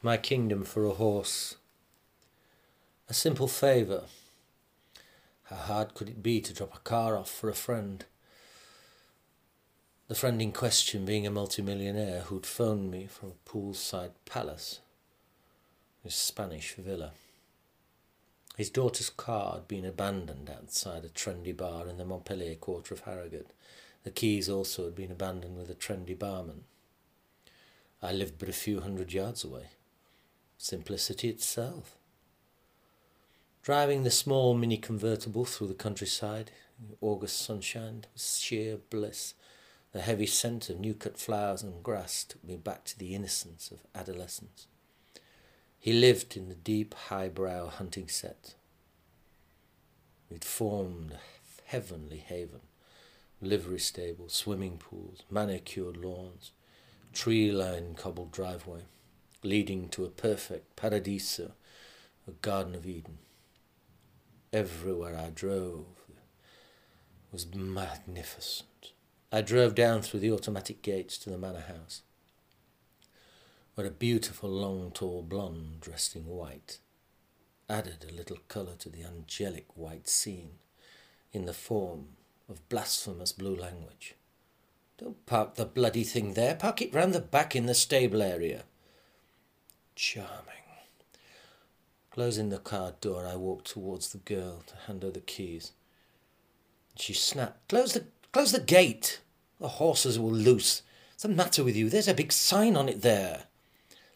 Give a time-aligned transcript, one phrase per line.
[0.00, 1.56] My kingdom for a horse.
[3.08, 4.04] A simple favour.
[5.44, 8.04] How hard could it be to drop a car off for a friend?
[10.06, 14.78] The friend in question being a multimillionaire who'd phoned me from a poolside palace,
[16.04, 17.10] his Spanish villa.
[18.56, 23.00] His daughter's car had been abandoned outside a trendy bar in the Montpellier quarter of
[23.00, 23.50] Harrogate.
[24.04, 26.66] The keys also had been abandoned with a trendy barman.
[28.00, 29.70] I lived but a few hundred yards away.
[30.60, 31.96] Simplicity itself.
[33.62, 36.50] Driving the small mini convertible through the countryside,
[36.80, 39.34] in August sunshine, was sheer bliss.
[39.92, 43.70] The heavy scent of new cut flowers and grass took me back to the innocence
[43.70, 44.66] of adolescence.
[45.78, 48.56] He lived in the deep highbrow hunting set.
[50.28, 51.20] We'd formed a
[51.66, 52.62] heavenly haven
[53.40, 56.50] livery stables, swimming pools, manicured lawns,
[57.12, 58.80] tree lined cobbled driveway
[59.42, 61.52] leading to a perfect paradiso,
[62.26, 63.18] a Garden of Eden.
[64.52, 65.86] Everywhere I drove
[67.30, 68.92] was magnificent.
[69.30, 72.02] I drove down through the automatic gates to the manor house,
[73.74, 76.78] where a beautiful long tall blonde dressed in white
[77.68, 80.52] added a little colour to the angelic white scene
[81.32, 82.08] in the form
[82.48, 84.14] of blasphemous blue language.
[84.96, 88.64] Don't park the bloody thing there, park it round the back in the stable area.
[89.98, 90.62] Charming.
[92.12, 95.72] Closing the car door, I walked towards the girl to hand her the keys.
[96.94, 99.18] She snapped, Close the, close the gate!
[99.58, 100.82] The horses will loose.
[101.10, 101.90] What's the matter with you?
[101.90, 103.46] There's a big sign on it there.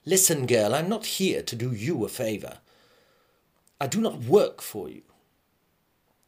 [0.06, 2.58] Listen, girl, I'm not here to do you a favour.
[3.80, 5.02] I do not work for you.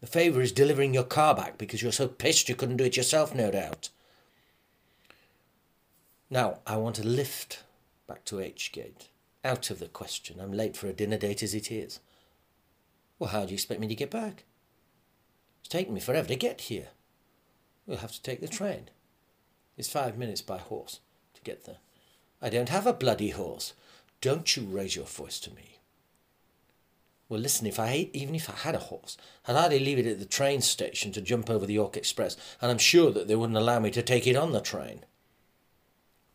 [0.00, 2.96] The favour is delivering your car back because you're so pissed you couldn't do it
[2.96, 3.90] yourself, no doubt.
[6.28, 7.62] Now, I want a lift
[8.08, 9.10] back to H Gate.
[9.44, 10.40] Out of the question.
[10.40, 12.00] I'm late for a dinner date as it is.
[13.18, 14.44] Well, how do you expect me to get back?
[15.60, 16.88] It's taken me forever to get here.
[17.86, 18.88] We'll have to take the train.
[19.76, 21.00] It's five minutes by horse
[21.34, 21.78] to get there.
[22.40, 23.74] I don't have a bloody horse.
[24.20, 25.78] Don't you raise your voice to me.
[27.28, 29.16] Well, listen, if I even if I had a horse,
[29.46, 32.70] I'd hardly leave it at the train station to jump over the York Express, and
[32.70, 35.04] I'm sure that they wouldn't allow me to take it on the train.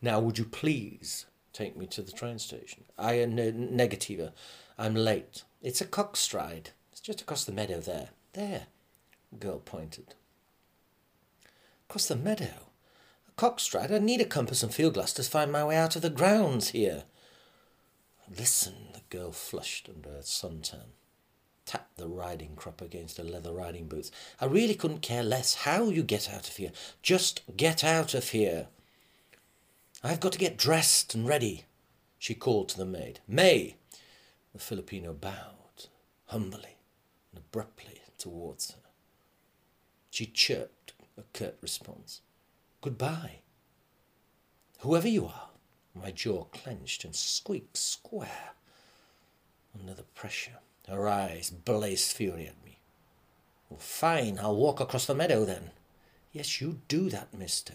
[0.02, 2.84] Now, would you please take me to the train station.
[2.98, 4.32] I uh, ne- negativa.
[4.78, 5.44] I'm late.
[5.62, 6.68] It's a cockstride.
[6.90, 8.10] It's just across the meadow there.
[8.32, 8.66] There.
[9.30, 10.14] The girl pointed.
[11.88, 12.68] Across the meadow?
[13.28, 13.92] A cockstride?
[13.92, 16.70] I need a compass and field glass to find my way out of the grounds
[16.70, 17.04] here.
[18.38, 20.92] Listen, the girl flushed under her suntan.
[21.66, 24.10] Tapped the riding crop against her leather riding boots.
[24.40, 26.72] I really couldn't care less how you get out of here.
[27.02, 28.68] Just get out of here.
[30.02, 31.64] I've got to get dressed and ready,
[32.18, 33.20] she called to the maid.
[33.28, 33.76] May!
[34.54, 35.88] The Filipino bowed
[36.26, 36.78] humbly
[37.30, 38.90] and abruptly towards her.
[40.10, 42.22] She chirped a curt response.
[42.80, 43.40] Goodbye.
[44.80, 45.50] Whoever you are,
[45.94, 48.54] my jaw clenched and squeaked square
[49.78, 50.58] under the pressure.
[50.88, 52.78] Her eyes blazed fury at me.
[53.68, 55.72] Well, fine, I'll walk across the meadow then.
[56.32, 57.74] Yes, you do that, mister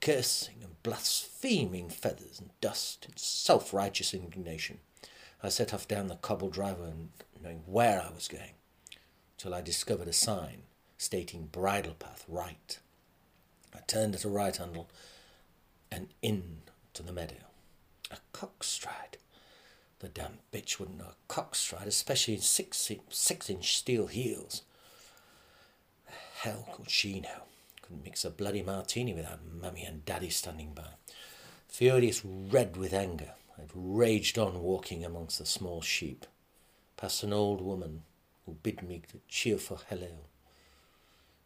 [0.00, 4.78] cursing and blaspheming feathers and dust in self righteous indignation.
[5.42, 6.92] I set off down the cobbled driveway,
[7.42, 8.54] knowing where I was going,
[9.38, 10.62] till I discovered a sign
[10.98, 12.78] stating bridle path right.
[13.74, 14.90] I turned at a right handle
[15.90, 16.62] and in
[16.94, 17.36] to the meadow.
[18.10, 19.16] A cockstride.
[20.00, 24.62] The damn bitch wouldn't know a cockstride, especially in six, six inch steel heels.
[26.06, 27.44] The hell could she know?
[27.90, 30.90] Couldn't mix a bloody martini without mummy and daddy standing by.
[31.68, 36.24] Furious red with anger, I raged on walking amongst the small sheep,
[36.96, 38.02] past an old woman
[38.46, 40.26] who bid me a cheerful hello.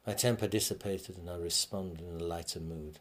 [0.06, 2.98] My temper dissipated and I responded in a lighter mood.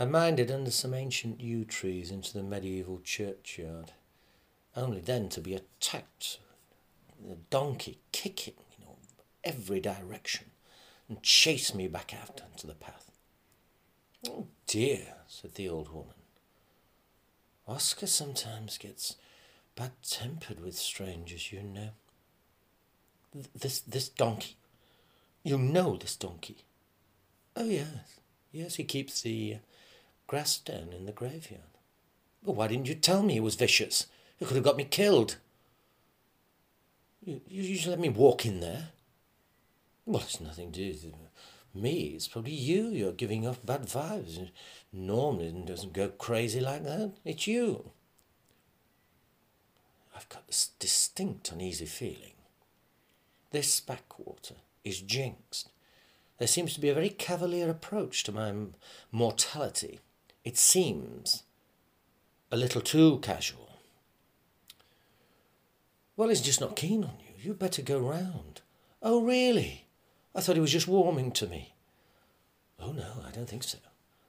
[0.00, 3.92] I minded under some ancient yew trees into the medieval churchyard,
[4.74, 6.38] only then to be attacked,
[7.22, 8.96] the donkey kicking, you know,
[9.44, 10.46] every direction
[11.08, 13.10] and chase me back out onto the path.
[14.28, 16.14] Oh dear, said the old woman.
[17.68, 19.16] Oscar sometimes gets
[19.74, 21.90] bad tempered with strangers, you know.
[23.54, 24.56] This this donkey.
[25.42, 26.56] You know this donkey.
[27.54, 28.20] Oh yes,
[28.52, 29.58] yes, he keeps the uh,
[30.26, 31.62] grass down in the graveyard.
[32.42, 34.06] But why didn't you tell me he was vicious?
[34.40, 35.36] It could have got me killed.
[37.24, 38.88] You, you, you let me walk in there.
[40.06, 41.14] Well, it's nothing to do with
[41.74, 42.88] Me, it's probably you.
[42.88, 44.50] You're giving off bad vibes.
[44.92, 47.12] Normally it doesn't go crazy like that.
[47.24, 47.90] It's you.
[50.14, 52.32] I've got this distinct uneasy feeling.
[53.50, 54.54] This backwater
[54.84, 55.70] is jinxed.
[56.38, 58.54] There seems to be a very cavalier approach to my
[59.10, 60.00] mortality.
[60.44, 61.42] It seems
[62.52, 63.70] a little too casual.
[66.16, 67.34] Well, he's just not keen on you.
[67.38, 68.62] You'd better go round.
[69.02, 69.85] Oh, really?
[70.36, 71.72] I thought he was just warming to me.
[72.78, 73.78] Oh, no, I don't think so.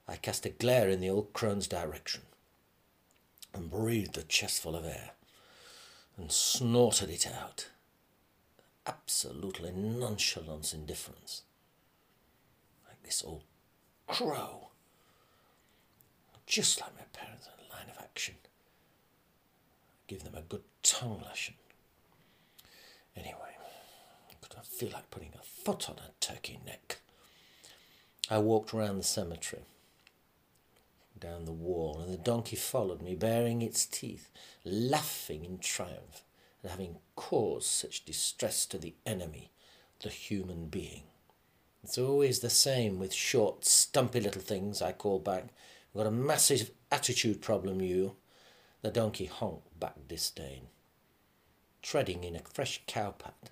[0.08, 2.22] I cast a glare in the old crone's direction
[3.54, 5.12] and breathed a chestful of air
[6.18, 7.68] and snorted it out.
[8.86, 11.44] Absolutely nonchalant indifference.
[12.88, 13.44] Like this old
[14.08, 14.70] crow.
[16.46, 18.36] Just like my parents in line of action.
[20.08, 21.56] Give them a good tongue lashing.
[23.18, 23.58] Anyway,
[24.58, 27.00] I feel like putting a foot on a turkey neck.
[28.30, 29.64] I walked round the cemetery,
[31.20, 34.30] down the wall, and the donkey followed me, baring its teeth,
[34.64, 36.24] laughing in triumph
[36.64, 39.52] at having caused such distress to the enemy,
[40.02, 41.04] the human being.
[41.84, 45.46] It's always the same with short, stumpy little things, I call back.
[45.94, 48.16] You've got a massive attitude problem, you.
[48.82, 50.68] The donkey honked back disdain
[51.88, 53.52] treading in a fresh cowpat.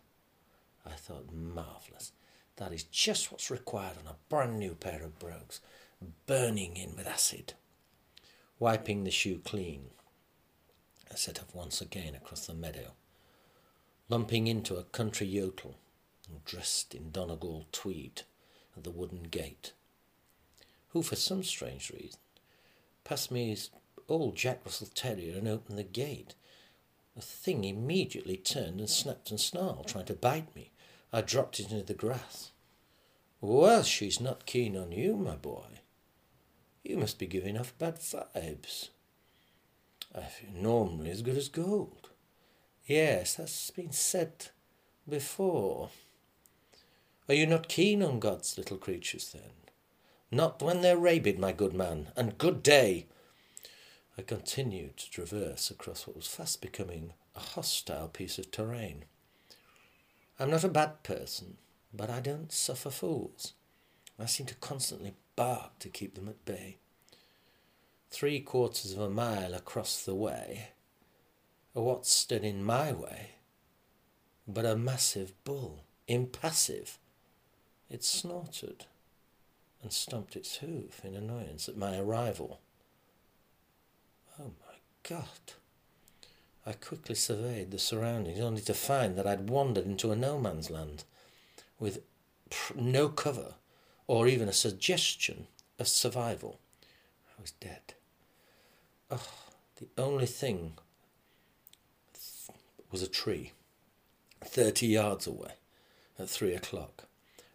[0.86, 2.12] I thought, marvellous.
[2.58, 5.60] That is just what's required on a brand new pair of brogues,
[6.26, 7.54] burning in with acid.
[8.60, 9.88] Wiping the shoe clean,
[11.12, 12.92] I set off once again across the meadow,
[14.08, 15.76] lumping into a country yokel
[16.46, 18.24] dressed in Donegal tweed
[18.76, 19.74] at the wooden gate,
[20.90, 22.20] who, for some strange reason,
[23.04, 23.70] passed me his
[24.08, 26.36] old Jack Russell Terrier and opened the gate
[27.16, 30.72] the thing immediately turned and snapped and snarled, trying to bite me.
[31.12, 32.52] I dropped it into the grass.
[33.42, 35.82] Well, she's not keen on you, my boy.
[36.84, 38.90] You must be giving off bad vibes.
[40.14, 42.10] I feel normally as good as gold.
[42.86, 44.48] Yes, that's been said
[45.08, 45.90] before.
[47.28, 49.52] Are you not keen on God's little creatures then?
[50.32, 53.08] Not when they're rabid, my good man, and good day.
[54.18, 59.06] I continued to traverse across what was fast becoming a hostile piece of terrain.
[60.40, 61.58] I'm not a bad person,
[61.94, 63.54] but I don't suffer fools.
[64.20, 66.78] I seem to constantly bark to keep them at bay.
[68.10, 70.70] Three quarters of a mile across the way,
[71.74, 73.36] what stood in my way
[74.48, 77.00] but a massive bull, impassive.
[77.90, 78.86] It snorted
[79.82, 82.60] and stumped its hoof in annoyance at my arrival.
[84.40, 85.54] Oh my God.
[86.66, 90.70] I quickly surveyed the surroundings, only to find that I'd wandered into a no man's
[90.70, 91.04] land
[91.80, 92.02] with
[92.76, 93.56] no cover
[94.08, 95.48] or even a suggestion
[95.78, 96.60] of survival.
[97.38, 97.94] I was dead.
[99.12, 99.30] Oh,
[99.76, 100.74] the only thing
[102.92, 103.52] was a tree,
[104.44, 105.54] 30 yards away
[106.18, 107.04] at three o'clock.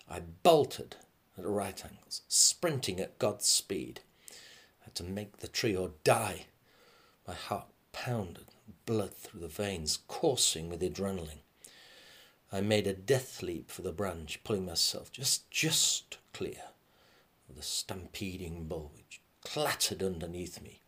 [0.09, 0.97] I bolted
[1.39, 4.01] at right angles, sprinting at God's speed.
[4.31, 6.47] I had to make the tree or die.
[7.27, 8.47] My heart pounded,
[8.87, 11.43] blood through the veins coursing with adrenaline.
[12.53, 16.63] I made a death leap for the branch, pulling myself just just clear
[17.49, 20.81] of the stampeding bull which clattered underneath me.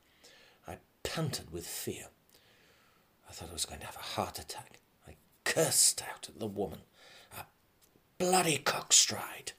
[0.66, 2.06] I panted with fear.
[3.28, 4.80] I thought I was going to have a heart attack.
[5.06, 6.80] I cursed out at the woman.
[7.38, 7.44] A
[8.18, 9.52] bloody cockstride.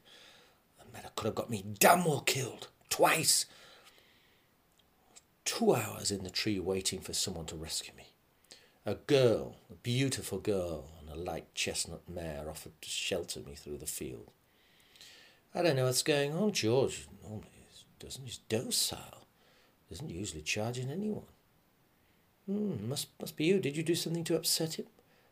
[0.77, 2.67] The matter could have got me damn well killed.
[2.89, 3.45] Twice
[5.45, 8.12] two hours in the tree waiting for someone to rescue me.
[8.85, 13.77] A girl, a beautiful girl, on a light chestnut mare offered to shelter me through
[13.77, 14.31] the field.
[15.55, 16.51] I don't know what's going on.
[16.51, 17.47] George normally
[17.99, 18.25] doesn't.
[18.25, 19.27] He's docile.
[19.89, 21.27] Doesn't usually charge in anyone.
[22.45, 23.59] Hmm, must must be you.
[23.59, 24.87] Did you do something to upset him?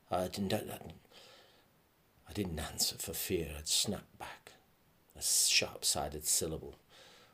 [0.09, 0.53] I didn't.
[0.53, 3.49] I, didn't answer for fear.
[3.57, 4.51] I'd snapped back.
[5.17, 6.75] A sharp-sided syllable.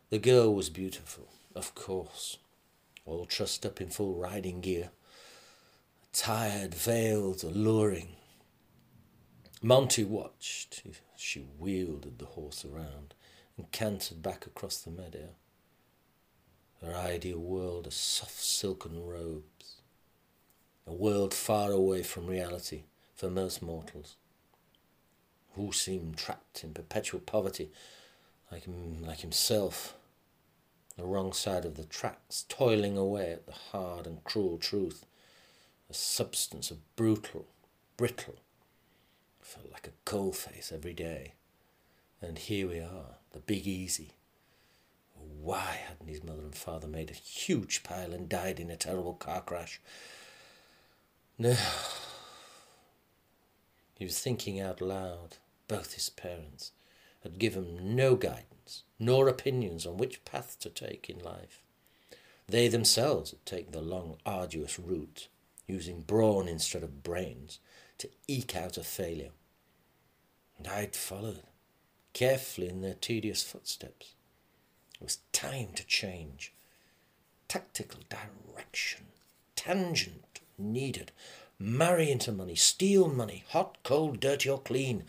[0.10, 2.38] The girl was beautiful, of course
[3.08, 4.92] all trussed up in full riding gear,
[6.14, 8.16] tired, veiled, alluring.
[9.62, 10.84] Monty watched
[11.16, 13.14] she wheeled the horse around
[13.58, 15.30] and cantered back across the meadow.
[16.82, 19.82] Her ideal world of soft silken robes,
[20.86, 22.84] a world far away from reality
[23.16, 24.16] for most mortals,
[25.54, 27.72] who seemed trapped in perpetual poverty
[28.52, 28.64] like,
[29.02, 29.96] like himself
[30.98, 35.06] the wrong side of the tracks, toiling away at the hard and cruel truth,
[35.90, 37.48] a substance of brutal,
[37.96, 38.36] brittle,
[39.42, 41.34] felt like a coal face every day.
[42.22, 44.12] And here we are, the Big Easy.
[45.42, 49.14] Why hadn't his mother and father made a huge pile and died in a terrible
[49.14, 49.80] car crash?
[51.38, 51.56] No.
[53.96, 55.38] He was thinking out loud.
[55.68, 56.72] Both his parents
[57.24, 61.62] had given no guidance nor opinions on which path to take in life.
[62.48, 65.28] They themselves had taken the long, arduous route,
[65.68, 67.60] using brawn instead of brains,
[67.98, 69.32] to eke out a failure.
[70.58, 71.44] And I'd followed,
[72.14, 74.16] carefully in their tedious footsteps.
[75.00, 76.54] It was time to change.
[77.48, 79.06] Tactical direction,
[79.56, 81.12] tangent needed.
[81.60, 85.04] Marry into money, steal money, hot, cold, dirty, or clean.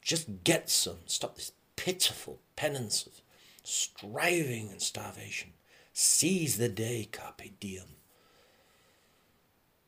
[0.00, 0.98] Just get some.
[1.06, 3.20] Stop this pitiful penance of
[3.62, 5.50] striving and starvation.
[5.92, 7.96] Seize the day, carpe diem.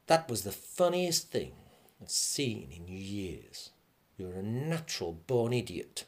[0.07, 1.53] That was the funniest thing
[2.01, 3.71] I've seen in years.
[4.19, 6.05] You're a natural born idiot.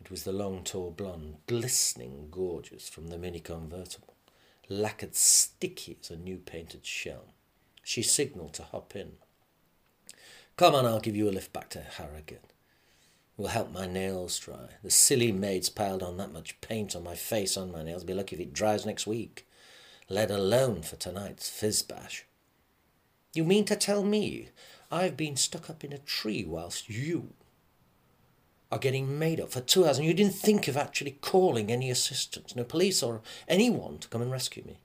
[0.00, 4.14] It was the long, tall blonde, glistening gorgeous from the mini convertible,
[4.68, 7.34] lacquered sticky as a new painted shell.
[7.82, 9.12] She signalled to hop in.
[10.56, 12.52] Come on, I'll give you a lift back to Harrogate.
[13.36, 14.70] Will help my nails dry.
[14.82, 18.04] The silly maid's piled on that much paint on my face on my nails.
[18.04, 19.46] Be lucky if it dries next week,
[20.08, 22.24] let alone for tonight's fizz bash.
[23.36, 24.48] You mean to tell me
[24.90, 27.34] I've been stuck up in a tree whilst you
[28.72, 31.90] are getting made up for two hours and you didn't think of actually calling any
[31.90, 34.78] assistance, no police or anyone to come and rescue me?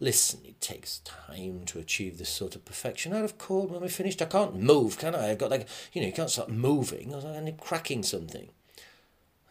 [0.00, 3.12] Listen, it takes time to achieve this sort of perfection.
[3.12, 4.22] I'd have called when we finished.
[4.22, 5.30] I can't move, can I?
[5.30, 7.14] I've got like, you know, you can't start moving.
[7.14, 8.50] I end up cracking something.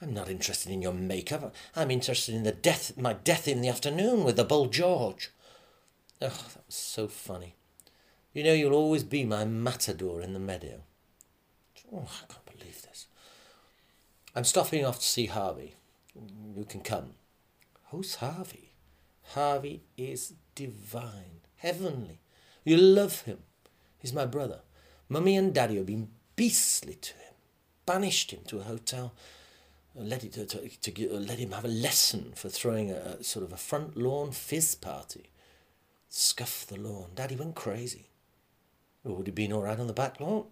[0.02, 1.54] I'm not interested in your makeup.
[1.76, 5.32] I'm interested in the death, my death in the afternoon with the Bull George.
[6.22, 7.56] Oh, that was so funny.
[8.34, 10.82] You know, you'll always be my matador in the meadow.
[11.94, 13.08] Oh, I can't believe this.
[14.36, 15.76] I'm stopping off to see Harvey.
[16.56, 17.12] You can come.
[17.92, 18.72] Who's Harvey?
[19.34, 22.20] Harvey is divine, heavenly.
[22.64, 23.40] You love him.
[23.98, 24.62] He's my brother.
[25.10, 27.34] Mummy and Daddy have been beastly to him,
[27.86, 29.14] banished him to a hotel,
[29.98, 33.18] uh, let, it, to, to, to, uh, let him have a lesson for throwing a,
[33.20, 35.30] a sort of a front lawn fizz party.
[36.10, 37.12] Scuff the lawn.
[37.16, 38.10] Daddy went crazy.
[39.06, 40.46] Oh, would he been all right on the back lawn?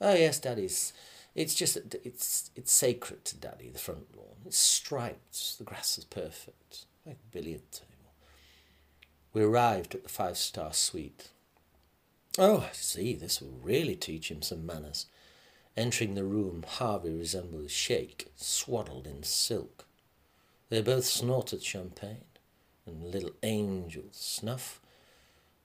[0.00, 0.92] Oh yes, Daddy's.
[1.34, 3.70] It's just it's it's sacred to Daddy.
[3.70, 4.36] The front lawn.
[4.44, 5.58] It's striped.
[5.58, 7.88] The grass is perfect, like a billiard table.
[9.32, 11.30] We arrived at the five star suite.
[12.38, 13.14] Oh, I see.
[13.14, 15.06] This will really teach him some manners.
[15.74, 19.86] Entering the room, Harvey resembled a sheik, swaddled in silk.
[20.68, 22.24] They both snorted champagne,
[22.86, 24.81] and little angels snuff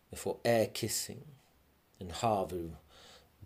[0.10, 1.24] before air kissing,
[2.00, 2.72] and Harvey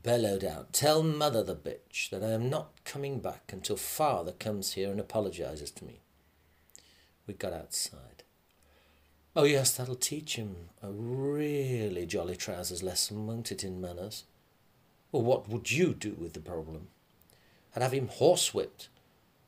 [0.03, 4.73] bellowed out, Tell mother the bitch that I am not coming back until father comes
[4.73, 6.01] here and apologizes to me.
[7.27, 8.23] We got outside.
[9.35, 14.25] Oh, yes, that'll teach him a really jolly trousers lesson, won't it, in manners?
[15.11, 16.87] Well, what would you do with the problem?
[17.75, 18.87] I'd have him horsewhipped.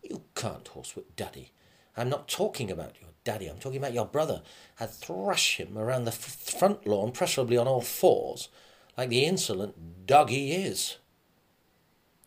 [0.01, 1.51] You can't horsewhip Daddy.
[1.96, 4.42] I'm not talking about your daddy, I'm talking about your brother.
[4.80, 6.18] I'd thrash him around the f-
[6.58, 8.50] front lawn, preferably on all fours,
[8.98, 10.98] like the insolent dog he is.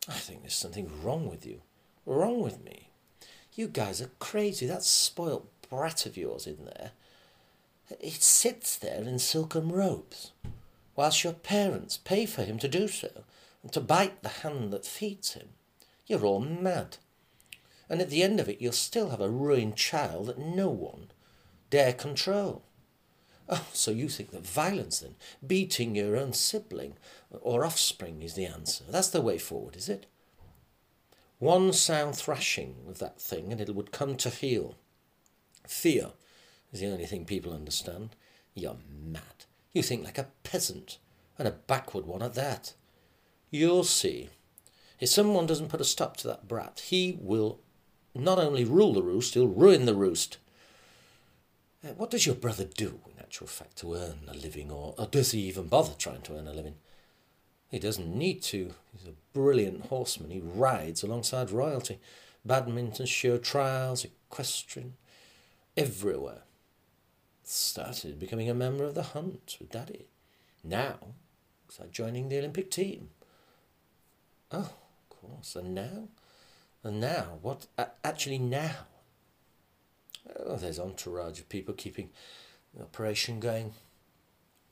[0.08, 1.62] I think there's something wrong with you.
[2.04, 2.90] Wrong with me.
[3.54, 4.66] You guys are crazy.
[4.66, 6.92] That spoilt brat of yours in there.
[8.00, 10.32] It sits there in silken robes,
[10.94, 13.24] whilst your parents pay for him to do so,
[13.62, 15.48] and to bite the hand that feeds him.
[16.06, 16.98] You're all mad
[17.88, 21.08] and at the end of it, you'll still have a ruined child that no one
[21.70, 22.62] dare control.
[23.48, 25.14] Oh, so you think that violence, then,
[25.46, 26.94] beating your own sibling
[27.30, 28.84] or offspring, is the answer?
[28.88, 30.06] That's the way forward, is it?
[31.38, 34.76] One sound thrashing of that thing, and it would come to heel.
[35.68, 36.12] Fear
[36.72, 38.16] is the only thing people understand.
[38.54, 39.44] You're mad.
[39.72, 40.98] You think like a peasant,
[41.38, 42.72] and a backward one at that.
[43.50, 44.30] You'll see.
[44.98, 47.60] If someone doesn't put a stop to that brat, he will
[48.18, 50.38] not only rule the roost, he'll ruin the roost.
[51.84, 55.06] Uh, what does your brother do, in actual fact, to earn a living, or, or
[55.06, 56.74] does he even bother trying to earn a living?
[57.68, 58.74] He doesn't need to.
[58.92, 60.30] He's a brilliant horseman.
[60.30, 61.98] He rides alongside royalty.
[62.44, 64.94] Badminton, show trials, equestrian,
[65.76, 66.42] everywhere.
[67.42, 70.06] Started becoming a member of the hunt with Daddy.
[70.62, 70.98] Now,
[71.78, 73.10] like joining the Olympic team.
[74.50, 75.56] Oh, of course.
[75.56, 76.08] And now
[76.86, 77.66] and now, what
[78.04, 78.86] actually now?
[80.44, 82.10] Oh, there's entourage of people keeping
[82.74, 83.72] the operation going.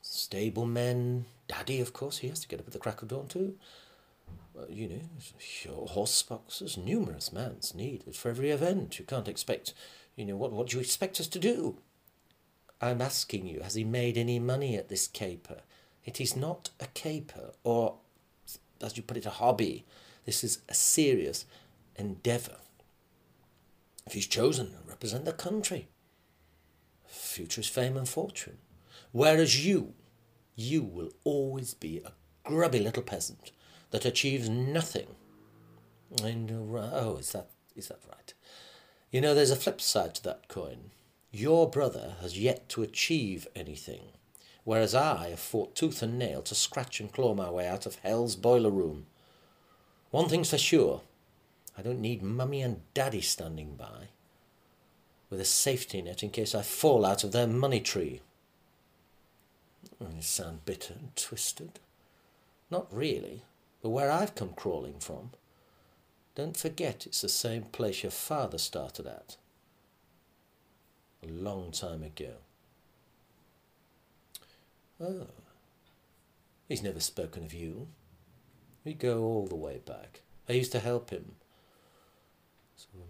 [0.00, 3.26] Stable men, Daddy, of course, he has to get up at the crack of dawn
[3.26, 3.56] too.
[4.54, 8.98] Well, you know, horse boxes, numerous mans needed for every event.
[8.98, 9.74] You can't expect,
[10.14, 11.78] you know, what, what do you expect us to do?
[12.80, 15.62] I'm asking you, has he made any money at this caper?
[16.04, 17.96] It is not a caper, or,
[18.80, 19.84] as you put it, a hobby.
[20.26, 21.46] This is a serious
[21.96, 22.56] endeavour.
[24.06, 25.88] If he's chosen to represent the country,
[27.06, 28.58] future fame and fortune.
[29.12, 29.94] Whereas you,
[30.54, 32.12] you will always be a
[32.44, 33.52] grubby little peasant
[33.90, 35.06] that achieves nothing.
[36.22, 38.34] And, oh, is that, is that right?
[39.10, 40.90] You know, there's a flip side to that coin.
[41.30, 44.12] Your brother has yet to achieve anything,
[44.62, 47.96] whereas I have fought tooth and nail to scratch and claw my way out of
[47.96, 49.06] hell's boiler room.
[50.10, 51.02] One thing's for sure
[51.76, 54.08] I don't need mummy and daddy standing by
[55.30, 58.20] with a safety net in case I fall out of their money tree.
[60.00, 61.80] Mm, oh, you sound bitter and twisted.
[62.70, 63.42] Not really,
[63.82, 65.30] but where I've come crawling from.
[66.34, 69.36] Don't forget it's the same place your father started at
[71.22, 72.34] a long time ago.
[75.00, 75.26] Oh,
[76.68, 77.88] he's never spoken of you.
[78.84, 80.20] We go all the way back.
[80.48, 81.36] I used to help him.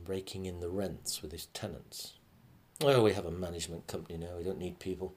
[0.06, 2.14] Raking in the rents with his tenants.
[2.82, 4.36] Oh, we have a management company now.
[4.36, 5.14] We don't need people.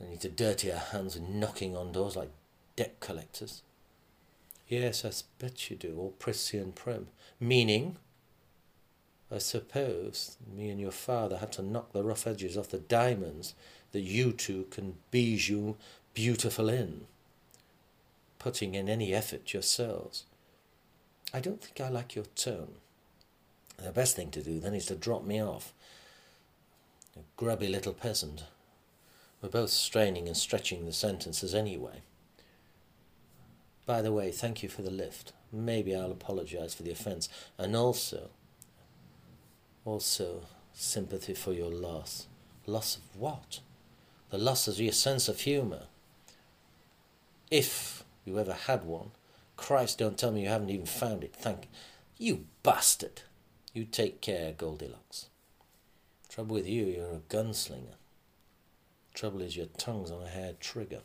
[0.00, 2.30] We need to dirty our hands with knocking on doors like
[2.74, 3.62] debt collectors.
[4.68, 7.08] Yes, I bet you do, all prissy and prim.
[7.38, 7.96] Meaning,
[9.30, 13.54] I suppose me and your father had to knock the rough edges off the diamonds
[13.92, 15.76] that you two can bijou
[16.14, 17.06] beautiful in,
[18.38, 20.24] putting in any effort yourselves.
[21.32, 22.74] I don't think I like your tone.
[23.78, 25.72] The best thing to do then is to drop me off.
[27.16, 28.44] A grubby little peasant.
[29.40, 32.02] We're both straining and stretching the sentences anyway.
[33.84, 35.32] By the way, thank you for the lift.
[35.52, 37.28] Maybe I'll apologize for the offense.
[37.56, 38.30] And also,
[39.84, 40.42] also,
[40.72, 42.26] sympathy for your loss.
[42.66, 43.60] Loss of what?
[44.30, 45.84] The loss of your sense of humour.
[47.50, 49.12] If you ever had one.
[49.56, 51.34] Christ, don't tell me you haven't even found it.
[51.34, 51.68] Thank
[52.18, 53.22] you, bastard.
[53.76, 55.26] You take care, Goldilocks.
[56.30, 57.96] Trouble with you, you're a gunslinger.
[59.12, 61.02] Trouble is your tongue's on a hair trigger.